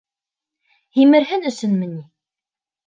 [0.99, 2.03] —Һимерһен өсөнмө ни?